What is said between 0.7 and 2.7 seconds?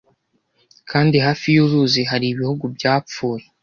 Kandi hafi y'uruzi hari ibihugu